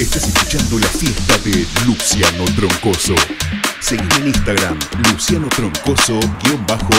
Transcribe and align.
Estás 0.00 0.28
escuchando 0.28 0.78
la 0.78 0.86
fiesta 0.86 1.36
de 1.44 1.66
Luciano 1.84 2.46
Troncoso. 2.56 3.14
Seguime 3.80 4.14
en 4.16 4.28
Instagram, 4.28 4.78
Luciano 5.12 5.46
Troncoso-OK. 5.48 6.42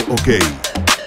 -ok. 0.08 1.01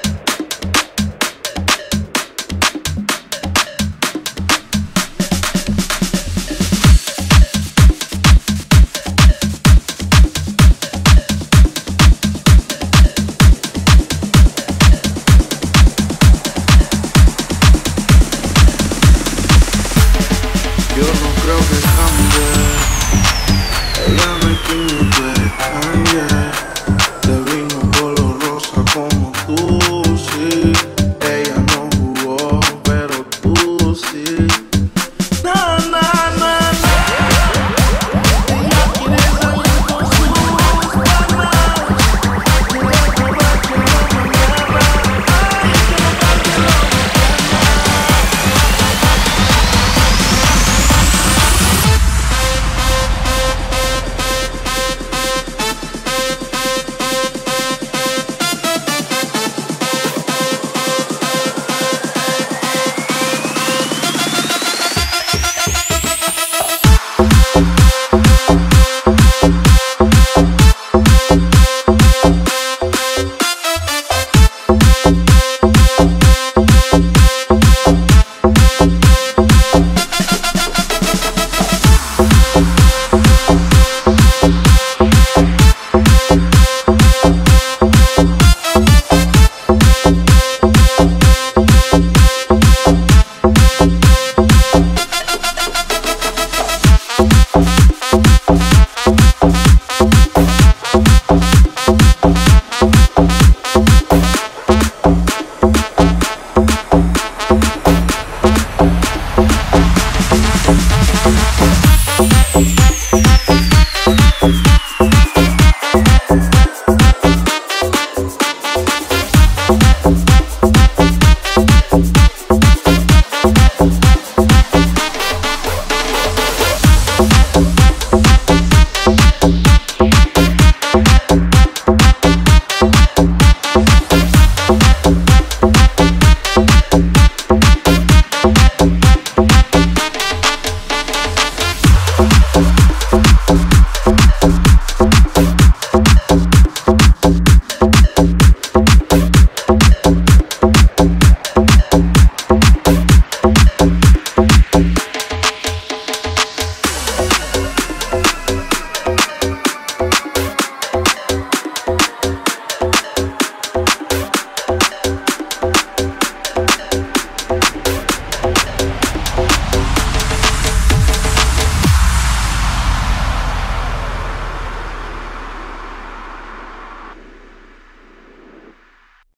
Yo 20.96 21.02
no 21.02 21.30
creo 21.42 21.58
que 21.58 21.80
cambie. 21.82 23.45